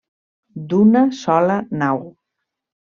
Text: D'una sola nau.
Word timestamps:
D'una 0.71 1.05
sola 1.21 1.61
nau. 1.85 2.05